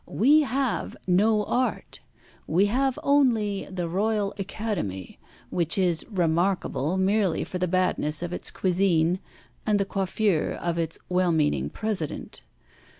We 0.07 0.39
have 0.39 0.97
no 1.05 1.43
art. 1.43 1.99
We 2.47 2.65
have 2.65 2.97
only 3.03 3.67
the 3.69 3.87
Royal 3.87 4.33
Academy, 4.39 5.19
which 5.51 5.77
is 5.77 6.03
remarkable 6.09 6.97
merely 6.97 7.43
for 7.43 7.59
the 7.59 7.67
badness 7.67 8.23
of 8.23 8.33
its 8.33 8.49
cuisine, 8.49 9.19
and 9.63 9.79
the 9.79 9.85
coiffure 9.85 10.53
of 10.53 10.79
its 10.79 10.97
well 11.07 11.31
meaning 11.31 11.69
President. 11.69 12.41